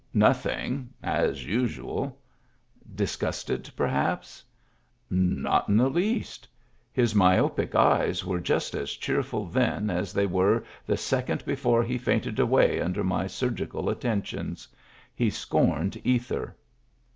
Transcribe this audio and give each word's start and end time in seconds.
"Nothing, 0.29 0.89
as 1.03 1.45
usual."" 1.45 2.17
Disgusted, 3.05 3.69
perhaps?"" 3.75 4.43
Not 5.11 5.69
in 5.69 5.77
the 5.77 5.91
least. 5.91 6.47
His 6.91 7.13
myopic 7.13 7.75
eyes 7.75 8.25
were 8.25 8.39
just 8.39 8.73
as 8.73 8.93
cheerful 8.93 9.45
then 9.45 9.91
as 9.91 10.11
they 10.11 10.25
were 10.25 10.63
the 10.87 10.97
second 10.97 11.45
be 11.45 11.53
fore 11.53 11.83
he 11.83 11.99
fainted 11.99 12.39
away 12.39 12.81
under 12.81 13.03
my 13.03 13.27
surgical 13.27 13.89
attentions. 13.91 14.67
He 15.13 15.29
scorned 15.29 16.01
ether." 16.03 16.55